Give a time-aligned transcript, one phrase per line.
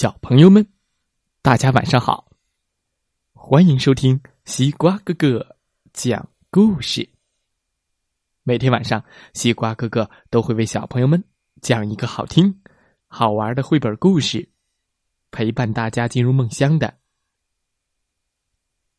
[0.00, 0.66] 小朋友们，
[1.42, 2.30] 大家晚上好！
[3.34, 5.58] 欢迎收听西瓜哥哥
[5.92, 7.06] 讲故事。
[8.42, 9.04] 每天晚上，
[9.34, 11.22] 西瓜哥哥都会为小朋友们
[11.60, 12.62] 讲一个好听、
[13.08, 14.48] 好玩的绘本故事，
[15.30, 16.96] 陪伴大家进入梦乡的。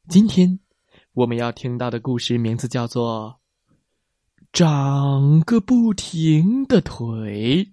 [0.07, 0.59] 今天
[1.13, 3.39] 我们要听到的故事名字叫做
[4.54, 7.65] 《长个不停的腿》。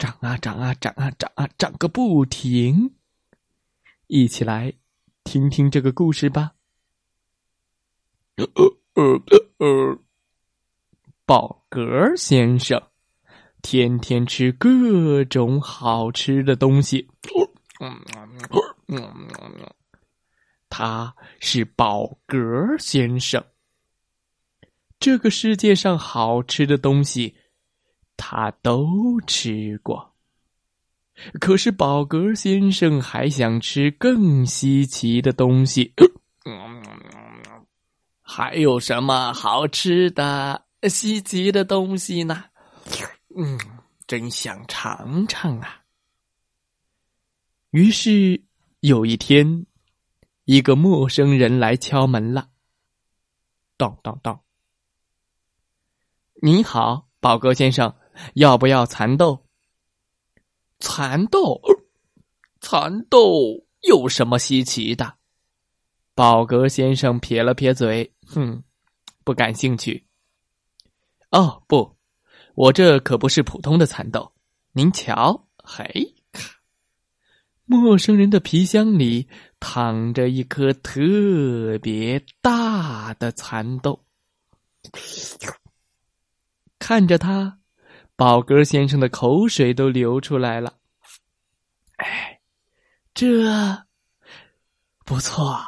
[0.00, 2.94] 长啊长啊长啊长啊长个不停！
[4.06, 4.72] 一起来
[5.24, 6.52] 听听这个故事吧。
[8.36, 9.22] 呃呃呃
[9.58, 9.98] 呃，
[11.26, 12.82] 宝格先生
[13.60, 17.06] 天天吃各种好吃的东西。
[20.70, 22.38] 他是宝格
[22.78, 23.44] 先生。
[24.98, 27.36] 这个世界上好吃的东西。
[28.22, 30.14] 他都吃过，
[31.40, 35.94] 可是宝格先生还想吃更稀奇的东西。
[38.20, 42.44] 还有什么好吃的稀奇的东西呢？
[43.34, 43.58] 嗯，
[44.06, 45.80] 真想尝尝啊！
[47.70, 48.44] 于是
[48.80, 49.64] 有一天，
[50.44, 52.50] 一个陌生人来敲门了。
[53.78, 54.38] 咚咚咚！
[56.42, 57.96] 你好，宝格先生。
[58.34, 59.46] 要不要蚕豆？
[60.78, 61.60] 蚕豆，
[62.60, 65.14] 蚕豆有什么稀奇的？
[66.14, 68.62] 宝格先生撇了撇嘴，哼，
[69.24, 70.06] 不感兴趣。
[71.30, 71.96] 哦，不，
[72.54, 74.32] 我这可不是普通的蚕豆。
[74.72, 76.14] 您瞧，嘿，
[77.64, 79.28] 陌生人的皮箱里
[79.60, 84.04] 躺着一颗特别大的蚕豆，
[86.78, 87.59] 看着他。
[88.20, 90.74] 宝格先生的口水都流出来了。
[91.96, 92.38] 哎，
[93.14, 93.78] 这
[95.06, 95.58] 不错，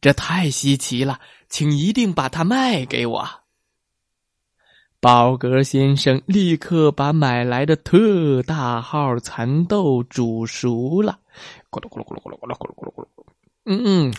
[0.00, 3.24] 这太稀奇了，请一定把它卖给我。
[4.98, 11.20] 宝格先生立刻把买来的特大号蚕豆煮熟了，
[11.70, 13.06] 咕噜咕噜咕噜咕噜咕噜咕噜咕噜咕噜，
[13.66, 14.12] 嗯嗯，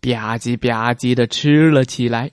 [0.00, 2.32] 吧唧吧唧的吃了起来。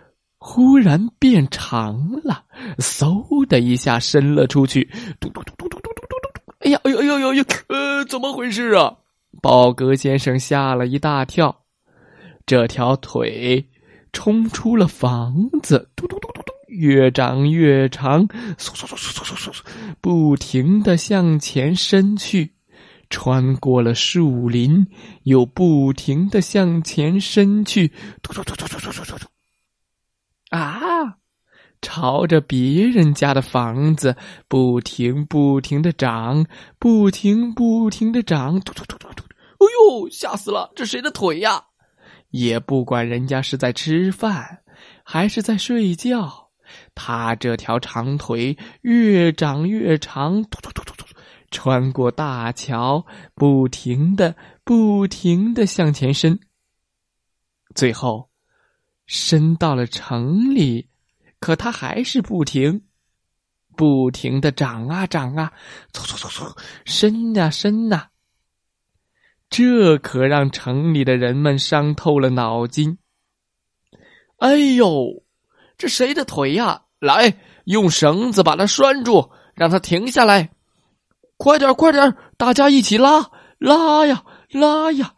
[0.43, 2.43] 忽然变长了，
[2.79, 6.53] 嗖的一下伸了出去，嘟嘟嘟嘟嘟嘟嘟嘟嘟！
[6.61, 7.45] 哎呀，哎呦哎呦呦呦！
[7.67, 8.97] 呃，怎么回事啊？
[9.39, 11.55] 宝格先生吓了一大跳，
[12.47, 13.63] 这条腿
[14.11, 19.59] 冲出了房子，嘟嘟嘟嘟嘟，越长越长，嗖嗖嗖嗖嗖嗖嗖，
[20.01, 22.51] 不停的向前伸去，
[23.11, 24.87] 穿过了树林，
[25.21, 27.89] 又不停的向前伸去，
[28.23, 29.27] 嘟嘟嘟嘟嘟嘟嘟嘟。
[30.51, 31.17] 啊！
[31.81, 34.15] 朝着别人家的房子
[34.47, 36.45] 不停不停的长，
[36.77, 39.23] 不停不停的长，突突突突突！
[39.23, 40.71] 哎呦，吓死了！
[40.75, 41.63] 这谁的腿呀？
[42.29, 44.61] 也不管人家是在吃饭
[45.03, 46.51] 还是在睡觉，
[46.93, 51.05] 他这条长腿越长越长，突突突突突，
[51.49, 56.39] 穿过大桥，不停的不停的向前伸，
[57.73, 58.30] 最后。
[59.13, 60.87] 伸到了城里，
[61.41, 62.81] 可它还是不停，
[63.75, 65.51] 不停的长啊长啊，
[65.91, 68.07] 嗖嗖嗖嗖，伸呀伸呐。
[69.49, 72.97] 这可让城里的人们伤透了脑筋。
[74.37, 75.25] 哎呦，
[75.77, 76.83] 这谁的腿呀？
[76.99, 80.51] 来，用绳子把它拴住，让它停下来。
[81.35, 85.13] 快点，快点，大家一起拉拉呀拉呀！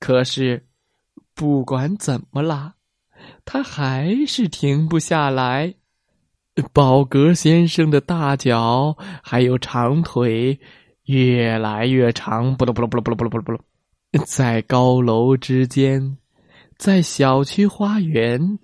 [0.00, 0.66] 可是，
[1.34, 2.73] 不管怎么拉。
[3.44, 5.74] 他还是停不下来。
[6.72, 10.58] 宝格先生的大脚还有长腿
[11.06, 13.58] 越来越长，不噜不噜不噜不噜不噜不噜，
[14.24, 16.16] 在高楼之间，
[16.78, 18.58] 在小区花园，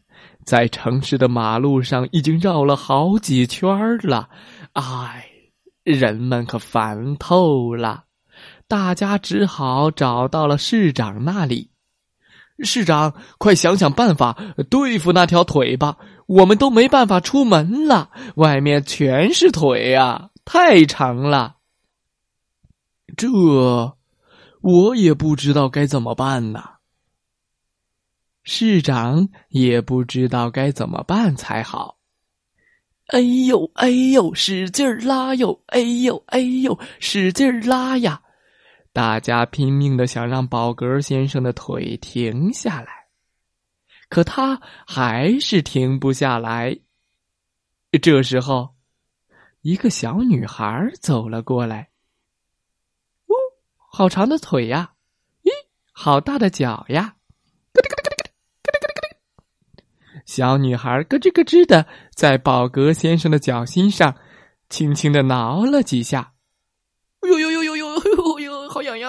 [0.45, 3.69] 在城市的马路上，已经绕了好几圈
[3.99, 4.29] 了。
[4.75, 5.27] 哎，
[5.83, 8.05] 人们可烦透了，
[8.69, 11.71] 大家只好找到了市长那里。
[12.65, 14.37] 市长，快想想办法
[14.69, 15.97] 对付那条腿吧！
[16.27, 21.57] 我们都没办法出门了，外面全是腿呀，太长了。
[23.17, 23.29] 这
[24.61, 26.63] 我也不知道该怎么办呢。
[28.43, 31.97] 市长也不知道该怎么办才好。
[33.09, 35.61] 哎呦哎呦，使劲拉哟！
[35.67, 38.23] 哎呦哎呦，使劲拉呀！
[38.93, 43.07] 大家拼命的想让宝格先生的腿停下来，
[44.09, 46.77] 可他还是停不下来。
[48.03, 48.75] 这时候，
[49.63, 51.91] 一个小女孩走了过来。
[53.27, 53.35] 哦，
[53.77, 54.93] 好长的腿呀！
[55.45, 55.51] 咦，
[55.93, 57.15] 好大的脚呀！
[57.73, 58.33] 咯吱咯吱咯吱咯
[58.65, 59.09] 吱咯吱咯
[59.79, 59.83] 吱。
[60.27, 64.17] 小女孩咯吱咯吱的在宝格先生的脚心上
[64.69, 66.33] 轻轻的挠了几下。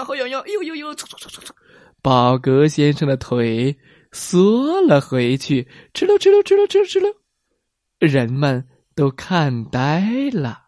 [0.03, 1.55] 哎呦呦呦呦呦呦呦，好痒痒，哎呦呦呦，
[2.01, 3.77] 宝格先生的腿
[4.11, 7.15] 缩了回去，哧溜哧溜哧溜哧溜哧溜。
[7.99, 8.67] 人们。
[8.93, 10.67] 都看呆了。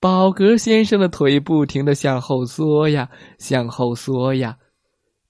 [0.00, 3.08] 宝格先生的腿不停的向后缩呀，
[3.38, 4.58] 向后缩呀，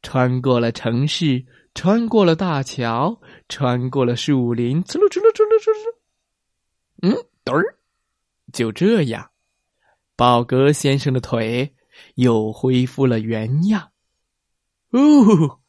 [0.03, 1.45] 穿过了城市，
[1.75, 3.21] 穿过了大桥，
[3.51, 5.93] 穿过了树林，哧溜哧溜哧溜哧溜。
[7.03, 7.13] 嗯，
[7.45, 7.77] 嘚儿，
[8.51, 9.31] 就这样，
[10.17, 11.75] 宝格先生的腿
[12.15, 13.91] 又恢复了原样。
[14.91, 15.61] 哦，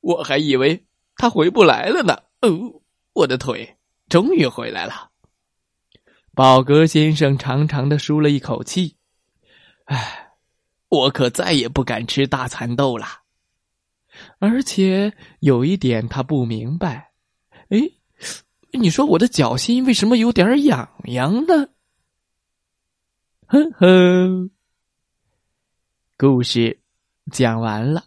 [0.00, 0.84] 我还以为
[1.16, 2.14] 他回不来了呢。
[2.42, 2.82] 哦，
[3.12, 3.76] 我的腿。
[4.08, 5.10] 终于回来了，
[6.32, 8.94] 宝格先生长长的舒了一口气。
[9.86, 10.28] 唉，
[10.88, 13.06] 我可再也不敢吃大蚕豆了。
[14.38, 17.10] 而且有一点他不明白，
[17.70, 17.80] 哎，
[18.78, 21.68] 你说我的脚心为什么有点痒痒呢？
[23.48, 24.50] 呵呵，
[26.18, 26.80] 故事
[27.30, 28.06] 讲完了，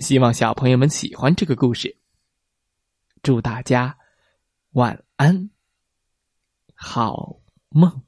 [0.00, 1.96] 希望小朋友们喜欢这个故事。
[3.22, 3.96] 祝大家。
[4.72, 5.50] 晚安，
[6.74, 8.02] 好梦。